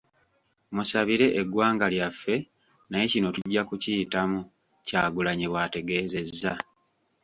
"Musabire 0.75 1.27
eggwanga 1.41 1.85
lyaffe 1.93 2.35
naye 2.89 3.05
kino 3.11 3.27
tujja 3.35 3.61
kukiyitamu.” 3.69 4.39
Kyagulanyi 4.87 5.45
bw'ategeezezza. 5.51 6.53